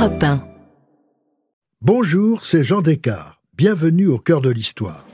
[0.00, 0.42] Europe 1.
[1.82, 3.38] Bonjour, c'est Jean Descartes.
[3.54, 5.04] Bienvenue au cœur de l'histoire.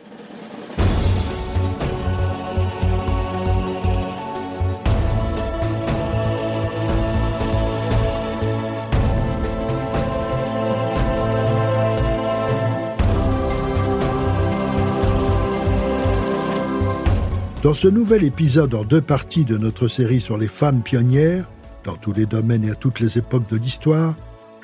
[17.64, 21.50] Dans ce nouvel épisode en deux parties de notre série sur les femmes pionnières,
[21.82, 24.14] dans tous les domaines et à toutes les époques de l'histoire,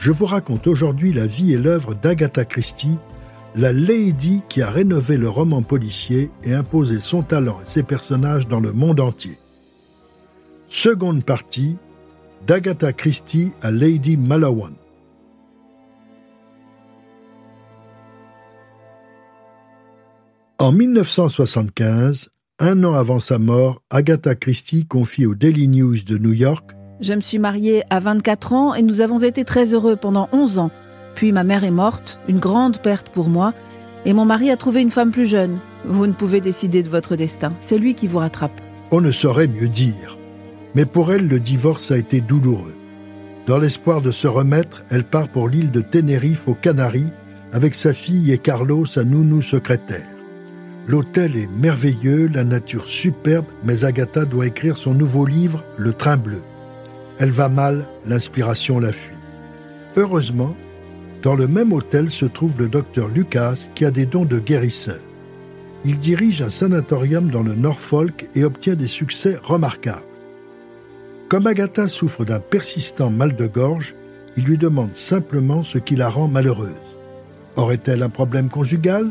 [0.03, 2.99] je vous raconte aujourd'hui la vie et l'œuvre d'Agatha Christie,
[3.55, 8.49] la lady qui a rénové le roman policier et imposé son talent et ses personnages
[8.49, 9.39] dans le monde entier.
[10.67, 11.77] Seconde partie,
[12.49, 14.75] d'Agatha Christie à Lady Malawan.
[20.59, 26.33] En 1975, un an avant sa mort, Agatha Christie confie au Daily News de New
[26.33, 26.73] York
[27.03, 30.59] je me suis mariée à 24 ans et nous avons été très heureux pendant 11
[30.59, 30.71] ans.
[31.15, 33.53] Puis ma mère est morte, une grande perte pour moi,
[34.07, 35.59] et mon mari a trouvé une femme plus jeune.
[35.85, 38.61] Vous ne pouvez décider de votre destin, c'est lui qui vous rattrape.
[38.93, 40.17] On ne saurait mieux dire.
[40.75, 42.75] Mais pour elle, le divorce a été douloureux.
[43.47, 47.13] Dans l'espoir de se remettre, elle part pour l'île de Tenerife aux Canaries
[47.53, 50.09] avec sa fille et Carlos, sa nounou secrétaire.
[50.87, 56.17] L'hôtel est merveilleux, la nature superbe, mais Agatha doit écrire son nouveau livre, Le Train
[56.17, 56.43] Bleu.
[57.19, 59.17] Elle va mal, l'inspiration la fuit.
[59.97, 60.55] Heureusement,
[61.23, 65.01] dans le même hôtel se trouve le docteur Lucas qui a des dons de guérisseur.
[65.85, 70.03] Il dirige un sanatorium dans le Norfolk et obtient des succès remarquables.
[71.29, 73.95] Comme Agatha souffre d'un persistant mal de gorge,
[74.37, 76.71] il lui demande simplement ce qui la rend malheureuse.
[77.57, 79.11] Aurait-elle un problème conjugal?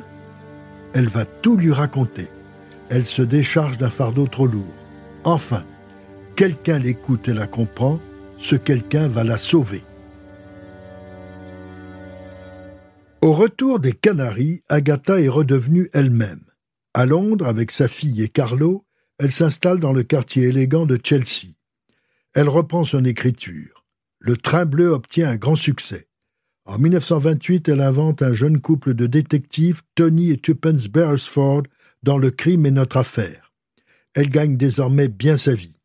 [0.94, 2.28] Elle va tout lui raconter.
[2.90, 4.74] Elle se décharge d'un fardeau trop lourd.
[5.24, 5.64] Enfin,
[6.42, 8.00] quelqu'un l'écoute et la comprend,
[8.40, 9.84] ce quelqu'un va la sauver.
[13.22, 16.44] Au retour des Canaries, Agatha est redevenue elle-même.
[16.96, 18.88] À Londres, avec sa fille et Carlo,
[19.20, 21.54] elle s'installe dans le quartier élégant de Chelsea.
[22.34, 23.86] Elle reprend son écriture.
[24.18, 26.08] Le train bleu obtient un grand succès.
[26.66, 31.66] En 1928, elle invente un jeune couple de détectives, Tony et Tuppence Beresford,
[32.02, 33.54] dans Le crime est notre affaire.
[34.16, 35.76] Elle gagne désormais bien sa vie.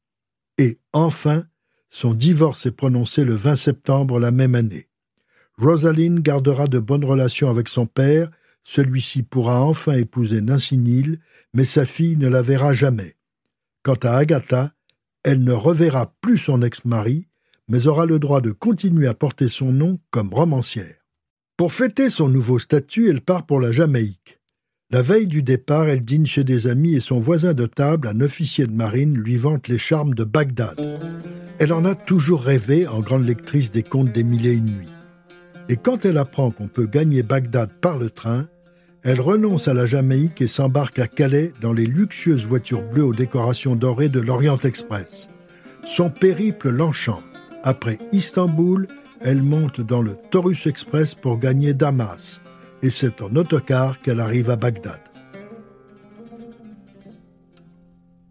[0.59, 1.45] Et enfin,
[1.91, 4.89] son divorce est prononcé le 20 septembre la même année.
[5.59, 8.31] Rosaline gardera de bonnes relations avec son père,
[8.63, 11.19] celui-ci pourra enfin épouser Nancy Neal,
[11.55, 13.17] mais sa fille ne la verra jamais.
[13.83, 14.73] Quant à Agatha,
[15.23, 17.29] elle ne reverra plus son ex-mari,
[17.69, 20.97] mais aura le droit de continuer à porter son nom comme romancière.
[21.57, 24.36] Pour fêter son nouveau statut, elle part pour la Jamaïque.
[24.93, 28.21] La veille du départ, elle dîne chez des amis et son voisin de table, un
[28.21, 30.81] officier de marine, lui vante les charmes de Bagdad.
[31.59, 34.95] Elle en a toujours rêvé en grande lectrice des contes des mille et une nuits.
[35.69, 38.47] Et quand elle apprend qu'on peut gagner Bagdad par le train,
[39.03, 43.13] elle renonce à la Jamaïque et s'embarque à Calais dans les luxueuses voitures bleues aux
[43.13, 45.29] décorations dorées de l'Orient Express.
[45.85, 47.25] Son périple l'enchante.
[47.65, 48.87] Après Istanbul,
[49.21, 52.41] elle monte dans le Taurus Express pour gagner Damas
[52.83, 55.01] et c'est en autocar qu'elle arrive à Bagdad.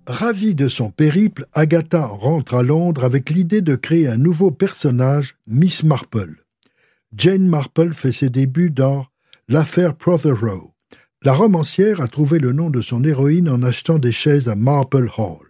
[0.08, 5.36] Ravie de son périple, Agatha rentre à Londres avec l'idée de créer un nouveau personnage,
[5.48, 6.46] Miss Marple.
[7.18, 9.08] Jane Marple fait ses débuts dans
[9.48, 10.72] L'affaire Protheroe.
[11.24, 15.10] La romancière a trouvé le nom de son héroïne en achetant des chaises à Marple
[15.18, 15.50] Hall.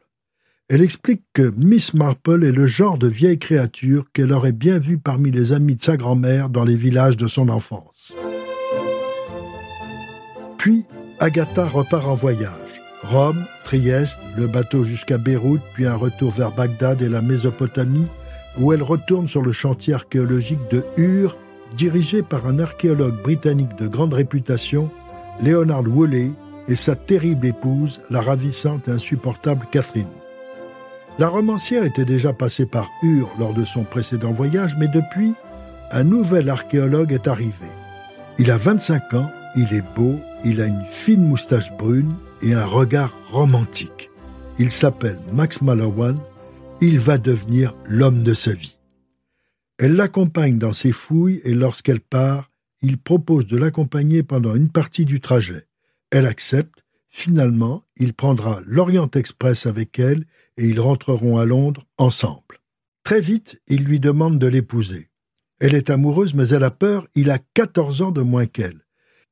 [0.69, 4.97] Elle explique que Miss Marple est le genre de vieille créature qu'elle aurait bien vue
[4.97, 8.16] parmi les amis de sa grand-mère dans les villages de son enfance.
[10.65, 10.83] Puis,
[11.19, 12.81] Agatha repart en voyage.
[13.03, 18.07] Rome, Trieste, le bateau jusqu'à Beyrouth, puis un retour vers Bagdad et la Mésopotamie,
[18.57, 21.37] où elle retourne sur le chantier archéologique de Ur,
[21.77, 24.89] dirigé par un archéologue britannique de grande réputation,
[25.39, 26.31] Leonard Woolley,
[26.67, 30.07] et sa terrible épouse, la ravissante et insupportable Catherine.
[31.19, 35.35] La romancière était déjà passée par Ur lors de son précédent voyage, mais depuis,
[35.91, 37.69] un nouvel archéologue est arrivé.
[38.40, 42.65] Il a 25 ans, il est beau, il a une fine moustache brune et un
[42.65, 44.11] regard romantique.
[44.59, 46.19] Il s'appelle Max Mallowan.
[46.81, 48.77] Il va devenir l'homme de sa vie.
[49.79, 52.51] Elle l'accompagne dans ses fouilles et lorsqu'elle part,
[52.81, 55.67] il propose de l'accompagner pendant une partie du trajet.
[56.11, 56.83] Elle accepte.
[57.09, 60.25] Finalement, il prendra l'Orient Express avec elle
[60.57, 62.61] et ils rentreront à Londres ensemble.
[63.03, 65.09] Très vite, il lui demande de l'épouser.
[65.59, 68.84] Elle est amoureuse, mais elle a peur, il a 14 ans de moins qu'elle.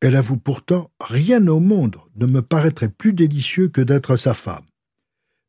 [0.03, 4.65] Elle avoue pourtant Rien au monde ne me paraîtrait plus délicieux que d'être sa femme.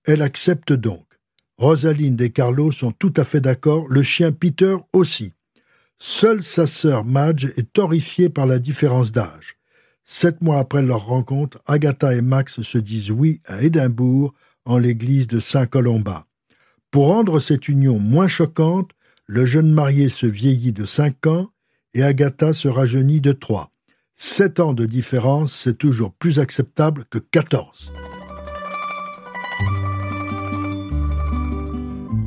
[0.05, 1.05] Elle accepte donc.
[1.59, 5.33] Rosaline et Carlo sont tout à fait d'accord, le chien Peter aussi.
[5.99, 9.57] Seule sa sœur Madge est horrifiée par la différence d'âge.
[10.05, 14.35] Sept mois après leur rencontre, Agatha et Max se disent oui à Édimbourg,
[14.67, 16.27] en l'église de Saint-Colomba.
[16.93, 18.93] Pour rendre cette union moins choquante,
[19.27, 21.51] le jeune marié se vieillit de cinq ans
[21.93, 23.73] et Agatha se rajeunit de trois.
[24.17, 27.93] Sept ans de différence, c'est toujours plus acceptable que quatorze.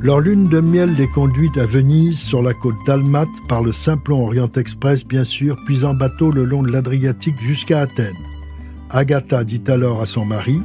[0.00, 4.22] Leur lune de miel les conduit à Venise, sur la côte d'Almate, par le Simplon
[4.22, 8.14] Orient Express, bien sûr, puis en bateau le long de l'Adriatique jusqu'à Athènes.
[8.90, 10.60] Agatha dit alors à son mari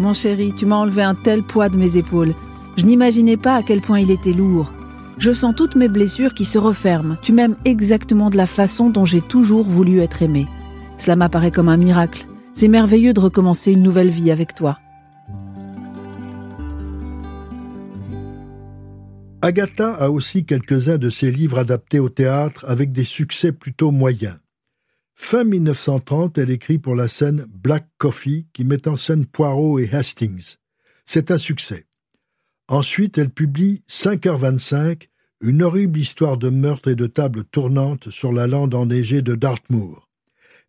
[0.00, 2.34] Mon chéri, tu m'as enlevé un tel poids de mes épaules.
[2.76, 4.72] Je n'imaginais pas à quel point il était lourd.
[5.18, 7.16] Je sens toutes mes blessures qui se referment.
[7.22, 10.46] Tu m'aimes exactement de la façon dont j'ai toujours voulu être aimé.
[10.98, 12.26] Cela m'apparaît comme un miracle.
[12.52, 14.78] C'est merveilleux de recommencer une nouvelle vie avec toi.
[19.40, 24.36] Agatha a aussi quelques-uns de ses livres adaptés au théâtre avec des succès plutôt moyens.
[25.14, 29.88] Fin 1930, elle écrit pour la scène Black Coffee qui met en scène Poirot et
[29.90, 30.56] Hastings.
[31.06, 31.86] C'est un succès.
[32.68, 35.08] Ensuite, elle publie 5h25,
[35.40, 40.08] une horrible histoire de meurtre et de table tournante sur la lande enneigée de Dartmoor.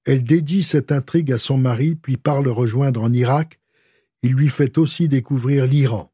[0.05, 3.59] Elle dédie cette intrigue à son mari, puis part le rejoindre en Irak.
[4.21, 6.11] Il lui fait aussi découvrir l'Iran.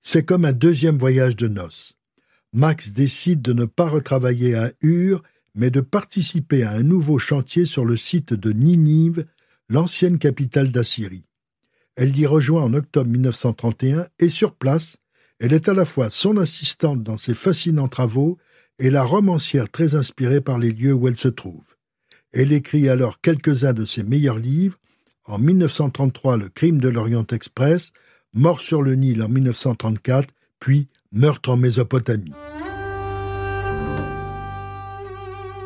[0.00, 1.94] C'est comme un deuxième voyage de noces.
[2.52, 5.22] Max décide de ne pas retravailler à Ur,
[5.56, 9.26] mais de participer à un nouveau chantier sur le site de Ninive,
[9.68, 11.26] l'ancienne capitale d'Assyrie.
[11.96, 14.96] Elle l'y rejoint en octobre 1931 et sur place,
[15.38, 18.38] elle est à la fois son assistante dans ses fascinants travaux
[18.78, 21.76] et la romancière très inspirée par les lieux où elle se trouve.
[22.32, 24.78] Elle écrit alors quelques-uns de ses meilleurs livres,
[25.26, 27.92] en 1933 Le crime de l'Orient Express,
[28.32, 32.34] Mort sur le Nil en 1934, puis Meurtre en Mésopotamie.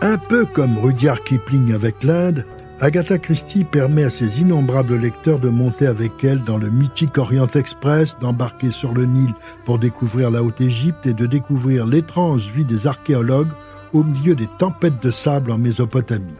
[0.02, 2.44] Un peu comme Rudyard Kipling avec l'Inde,
[2.80, 7.48] Agatha Christie permet à ses innombrables lecteurs de monter avec elle dans le mythique Orient
[7.48, 9.34] Express, d'embarquer sur le Nil
[9.64, 13.50] pour découvrir la Haute-Égypte et de découvrir l'étrange vie des archéologues
[13.92, 16.36] au milieu des tempêtes de sable en Mésopotamie.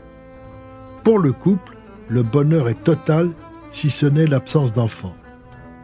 [1.02, 1.76] Pour le couple,
[2.08, 3.30] le bonheur est total
[3.70, 5.16] si ce n'est l'absence d'enfants.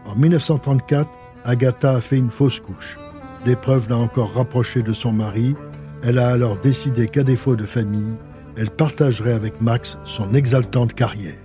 [0.06, 1.09] En 1934,
[1.45, 2.97] Agatha a fait une fausse couche.
[3.45, 5.56] L'épreuve l'a encore rapprochée de son mari.
[6.05, 8.15] Elle a alors décidé qu'à défaut de famille,
[8.56, 11.41] elle partagerait avec Max son exaltante carrière.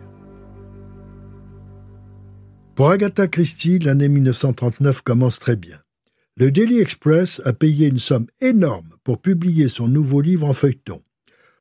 [2.75, 5.79] Pour Agatha Christie, l'année 1939 commence très bien.
[6.37, 11.01] Le Daily Express a payé une somme énorme pour publier son nouveau livre en feuilleton.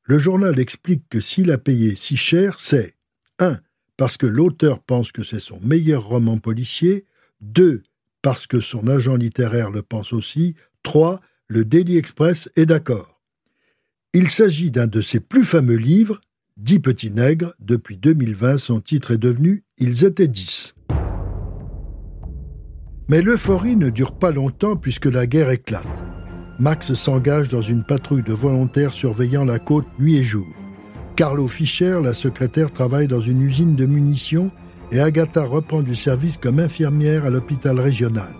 [0.04, 2.94] Le journal explique que s'il a payé si cher, c'est
[3.40, 3.58] 1
[3.98, 7.04] parce que l'auteur pense que c'est son meilleur roman policier,
[7.40, 7.82] 2.
[8.22, 10.54] parce que son agent littéraire le pense aussi,
[10.84, 11.20] 3.
[11.48, 13.17] le Daily Express est d'accord.
[14.14, 16.20] Il s'agit d'un de ses plus fameux livres,
[16.56, 20.74] Dix petits nègres, depuis 2020 son titre est devenu Ils étaient dix.
[23.06, 25.86] Mais l'euphorie ne dure pas longtemps puisque la guerre éclate.
[26.58, 30.48] Max s'engage dans une patrouille de volontaires surveillant la côte nuit et jour.
[31.14, 34.50] Carlo Fischer, la secrétaire, travaille dans une usine de munitions
[34.90, 38.34] et Agatha reprend du service comme infirmière à l'hôpital régional.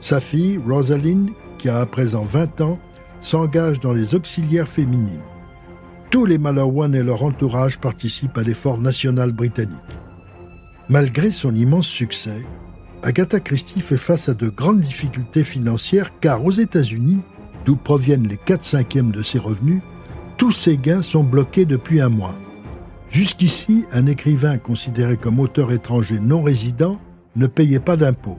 [0.00, 2.78] Sa fille, Rosalind, qui a à présent 20 ans,
[3.24, 5.22] s'engage dans les auxiliaires féminines.
[6.10, 9.78] Tous les Malawan et leur entourage participent à l'effort national britannique.
[10.88, 12.44] Malgré son immense succès,
[13.02, 17.22] Agatha Christie fait face à de grandes difficultés financières car aux États-Unis,
[17.64, 19.80] d'où proviennent les 4 cinquièmes de ses revenus,
[20.36, 22.34] tous ses gains sont bloqués depuis un mois.
[23.08, 27.00] Jusqu'ici, un écrivain considéré comme auteur étranger non résident
[27.36, 28.38] ne payait pas d'impôts.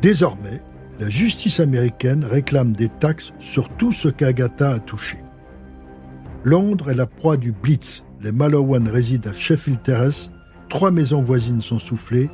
[0.00, 0.62] Désormais,
[0.98, 5.18] la justice américaine réclame des taxes sur tout ce qu'Agatha a touché.
[6.44, 8.02] Londres est la proie du Blitz.
[8.20, 10.30] Les Malowan résident à Sheffield Terrace.
[10.68, 12.30] Trois maisons voisines sont soufflées.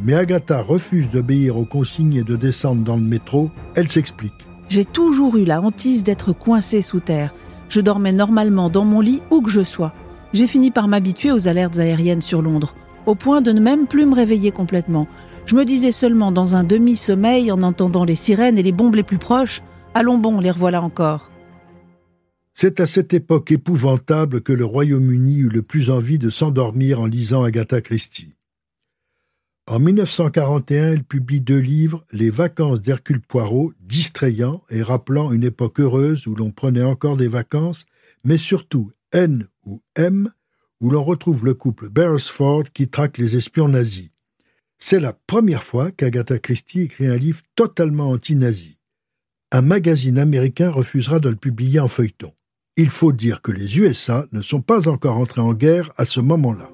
[0.00, 3.50] Mais Agatha refuse d'obéir aux consignes et de descendre dans le métro.
[3.74, 4.32] Elle s'explique.
[4.68, 7.34] J'ai toujours eu la hantise d'être coincée sous terre.
[7.68, 9.92] Je dormais normalement dans mon lit où que je sois.
[10.32, 12.74] J'ai fini par m'habituer aux alertes aériennes sur Londres,
[13.06, 15.08] au point de ne même plus me réveiller complètement.
[15.48, 19.02] Je me disais seulement dans un demi-sommeil en entendant les sirènes et les bombes les
[19.02, 19.62] plus proches
[19.94, 21.30] Allons bon, les revoilà encore.
[22.52, 27.06] C'est à cette époque épouvantable que le Royaume-Uni eut le plus envie de s'endormir en
[27.06, 28.34] lisant Agatha Christie.
[29.66, 35.80] En 1941, elle publie deux livres, Les vacances d'Hercule Poirot, distrayants et rappelant une époque
[35.80, 37.86] heureuse où l'on prenait encore des vacances,
[38.22, 40.30] mais surtout N ou M,
[40.82, 44.10] où l'on retrouve le couple Beresford qui traque les espions nazis.
[44.80, 48.78] C'est la première fois qu'Agatha Christie écrit un livre totalement anti-nazi.
[49.50, 52.32] Un magazine américain refusera de le publier en feuilleton.
[52.76, 56.20] Il faut dire que les USA ne sont pas encore entrés en guerre à ce
[56.20, 56.70] moment-là.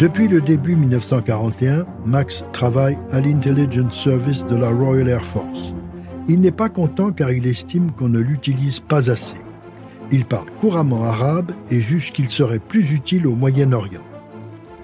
[0.00, 5.74] Depuis le début 1941, Max travaille à l'Intelligence Service de la Royal Air Force.
[6.26, 9.38] Il n'est pas content car il estime qu'on ne l'utilise pas assez.
[10.10, 14.07] Il parle couramment arabe et juge qu'il serait plus utile au Moyen-Orient.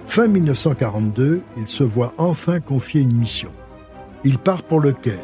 [0.07, 3.49] Fin 1942, il se voit enfin confier une mission.
[4.23, 5.15] Il part pour le Caire.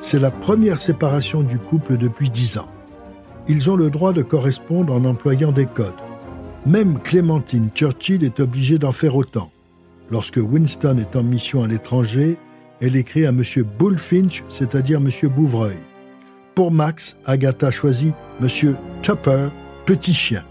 [0.00, 2.68] C'est la première séparation du couple depuis dix ans.
[3.48, 5.92] Ils ont le droit de correspondre en employant des codes.
[6.66, 9.50] Même Clémentine Churchill est obligée d'en faire autant.
[10.10, 12.38] Lorsque Winston est en mission à l'étranger,
[12.80, 13.42] elle écrit à M.
[13.78, 15.10] Bullfinch, c'est-à-dire M.
[15.28, 15.76] Bouvreuil.
[16.54, 18.76] Pour Max, Agatha choisit M.
[19.02, 19.48] Tupper,
[19.86, 20.44] petit chien.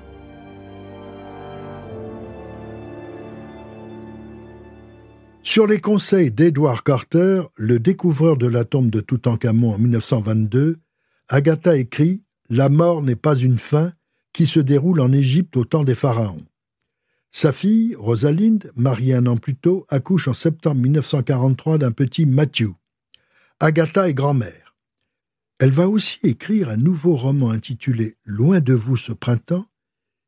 [5.52, 10.80] Sur les conseils d'Edward Carter, le découvreur de la tombe de Toutankhamon en 1922,
[11.28, 13.92] Agatha écrit La mort n'est pas une fin,
[14.32, 16.46] qui se déroule en Égypte au temps des pharaons.
[17.32, 22.70] Sa fille, Rosalind, mariée un an plus tôt, accouche en septembre 1943 d'un petit Matthew.
[23.60, 24.78] Agatha est grand-mère.
[25.60, 29.66] Elle va aussi écrire un nouveau roman intitulé Loin de vous ce printemps.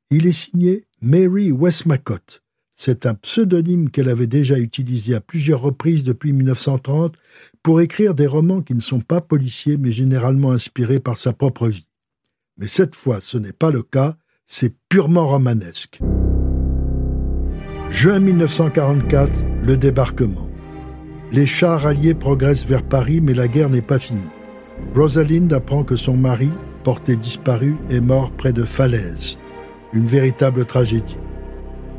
[0.09, 2.42] Il est signé Mary Westmacott.
[2.75, 7.15] C'est un pseudonyme qu'elle avait déjà utilisé à plusieurs reprises depuis 1930
[7.61, 11.67] pour écrire des romans qui ne sont pas policiers mais généralement inspirés par sa propre
[11.67, 11.87] vie.
[12.57, 14.15] Mais cette fois, ce n'est pas le cas,
[14.45, 15.99] c'est purement romanesque.
[17.89, 19.31] Juin 1944,
[19.63, 20.49] le débarquement.
[21.31, 24.21] Les chars alliés progressent vers Paris, mais la guerre n'est pas finie.
[24.95, 26.49] Rosalind apprend que son mari,
[26.83, 29.37] porté disparu, est mort près de Falaise.
[29.93, 31.17] Une véritable tragédie.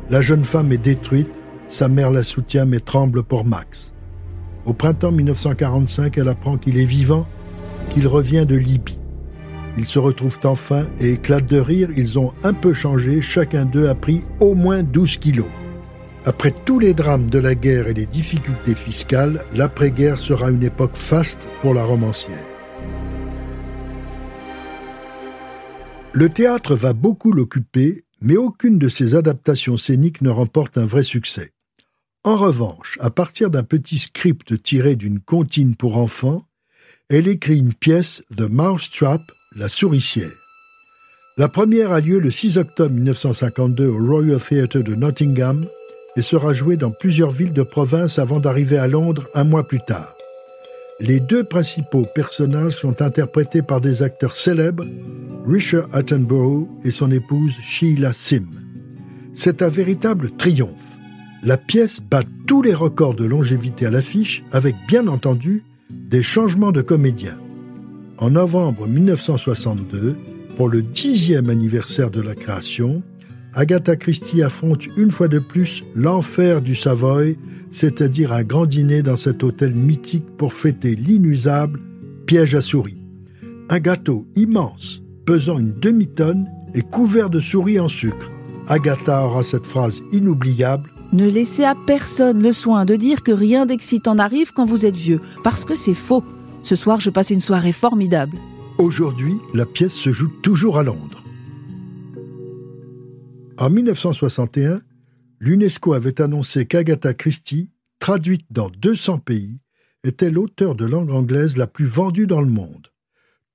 [0.09, 1.33] La jeune femme est détruite,
[1.67, 3.91] sa mère la soutient mais tremble pour Max.
[4.65, 7.27] Au printemps 1945, elle apprend qu'il est vivant,
[7.89, 8.99] qu'il revient de Libye.
[9.77, 11.89] Ils se retrouvent enfin et éclatent de rire.
[11.97, 13.21] Ils ont un peu changé.
[13.21, 15.47] Chacun d'eux a pris au moins 12 kilos.
[16.23, 20.95] Après tous les drames de la guerre et les difficultés fiscales, l'après-guerre sera une époque
[20.95, 22.37] faste pour la romancière.
[26.13, 31.03] Le théâtre va beaucoup l'occuper, mais aucune de ses adaptations scéniques ne remporte un vrai
[31.03, 31.51] succès.
[32.23, 36.41] En revanche, à partir d'un petit script tiré d'une comptine pour enfants,
[37.09, 39.21] elle écrit une pièce, The Mousetrap,
[39.55, 40.31] la souricière.
[41.37, 45.67] La première a lieu le 6 octobre 1952 au Royal Theatre de Nottingham
[46.15, 49.81] et sera jouée dans plusieurs villes de province avant d'arriver à Londres un mois plus
[49.81, 50.15] tard.
[50.99, 54.85] Les deux principaux personnages sont interprétés par des acteurs célèbres,
[55.47, 58.45] Richard Attenborough et son épouse Sheila Sim.
[59.35, 60.97] C'est un véritable triomphe.
[61.43, 66.71] La pièce bat tous les records de longévité à l'affiche avec, bien entendu, des changements
[66.71, 67.37] de comédiens.
[68.17, 70.15] En novembre 1962,
[70.57, 73.03] pour le dixième anniversaire de la création,
[73.53, 77.37] Agatha Christie affronte une fois de plus l'enfer du Savoy,
[77.69, 81.79] c'est-à-dire un grand dîner dans cet hôtel mythique pour fêter l'inusable
[82.25, 83.01] piège à souris.
[83.69, 88.31] Un gâteau immense, pesant une demi-tonne et couvert de souris en sucre.
[88.67, 90.89] Agatha aura cette phrase inoubliable.
[91.13, 94.95] Ne laissez à personne le soin de dire que rien d'excitant n'arrive quand vous êtes
[94.95, 96.23] vieux, parce que c'est faux.
[96.63, 98.37] Ce soir, je passe une soirée formidable.
[98.77, 101.23] Aujourd'hui, la pièce se joue toujours à Londres.
[103.57, 104.81] En 1961,
[105.39, 109.61] l'UNESCO avait annoncé qu'Agatha Christie, traduite dans 200 pays,
[110.03, 112.89] était l'auteur de langue anglaise la plus vendue dans le monde.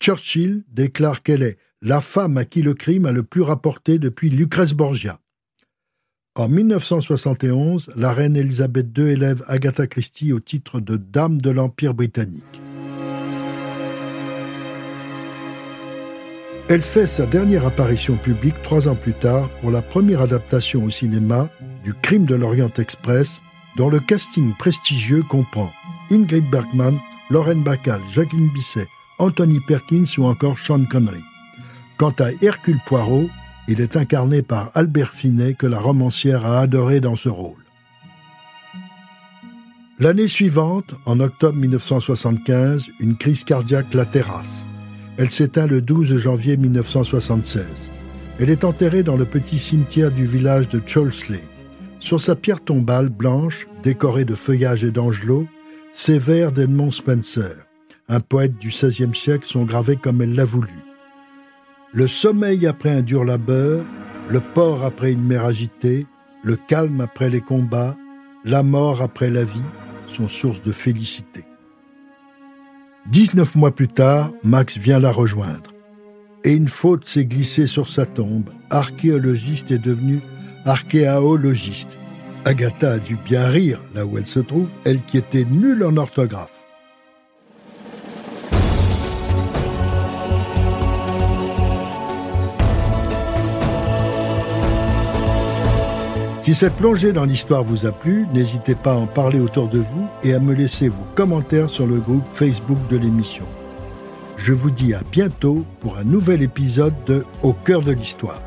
[0.01, 4.31] Churchill déclare qu'elle est la femme à qui le crime a le plus rapporté depuis
[4.31, 5.21] Lucrèce Borgia.
[6.37, 11.93] En 1971, la reine Elisabeth II élève Agatha Christie au titre de Dame de l'Empire
[11.93, 12.61] britannique.
[16.69, 20.91] Elle fait sa dernière apparition publique trois ans plus tard pour la première adaptation au
[20.91, 21.51] cinéma
[21.83, 23.43] du Crime de l'Orient Express,
[23.77, 25.73] dont le casting prestigieux comprend
[26.11, 26.97] Ingrid Bergman,
[27.29, 28.87] Lauren Bacall, Jacqueline Bisset,
[29.21, 31.23] Anthony Perkins ou encore Sean Connery.
[31.99, 33.29] Quant à Hercule Poirot,
[33.69, 37.63] il est incarné par Albert Finet que la romancière a adoré dans ce rôle.
[39.99, 44.65] L'année suivante, en octobre 1975, une crise cardiaque la terrasse.
[45.19, 47.67] Elle s'éteint le 12 janvier 1976.
[48.39, 51.45] Elle est enterrée dans le petit cimetière du village de Cholsley.
[51.99, 55.47] Sur sa pierre tombale blanche, décorée de feuillages et d'angelots,
[55.93, 57.67] ces vers d'Edmond Spencer,
[58.11, 60.75] un poète du XVIe siècle, sont gravés comme elle l'a voulu.
[61.93, 63.85] Le sommeil après un dur labeur,
[64.29, 66.07] le port après une mer agitée,
[66.43, 67.97] le calme après les combats,
[68.45, 69.63] la mort après la vie
[70.07, 71.45] sont source de félicité.
[73.11, 75.73] 19 mois plus tard, Max vient la rejoindre.
[76.43, 78.51] Et une faute s'est glissée sur sa tombe.
[78.71, 80.21] Archéologiste est devenu
[80.65, 81.97] archéologiste.
[82.45, 85.97] Agatha a dû bien rire là où elle se trouve, elle qui était nulle en
[85.97, 86.60] orthographe.
[96.51, 99.79] Si cette plongée dans l'histoire vous a plu, n'hésitez pas à en parler autour de
[99.79, 103.45] vous et à me laisser vos commentaires sur le groupe Facebook de l'émission.
[104.37, 108.43] Je vous dis à bientôt pour un nouvel épisode de Au cœur de l'histoire.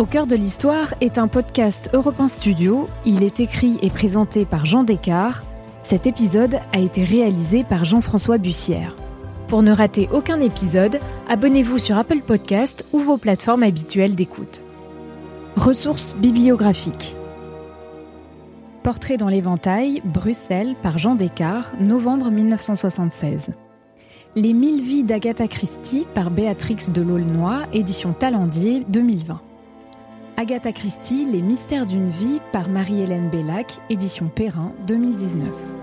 [0.00, 2.88] Au cœur de l'histoire est un podcast Europe Studio.
[3.04, 5.46] Il est écrit et présenté par Jean Descartes.
[5.82, 8.96] Cet épisode a été réalisé par Jean-François Bussière.
[9.46, 10.98] Pour ne rater aucun épisode,
[11.28, 14.64] abonnez-vous sur Apple Podcast ou vos plateformes habituelles d'écoute.
[15.54, 17.16] Ressources bibliographiques.
[18.86, 23.50] Portrait dans l'éventail, Bruxelles, par Jean Descartes, novembre 1976.
[24.36, 29.40] Les mille vies d'Agatha Christie, par Béatrix de l'Aulnoy, édition Talendier, 2020.
[30.36, 35.75] Agatha Christie, Les mystères d'une vie, par Marie-Hélène Bellac, édition Perrin, 2019.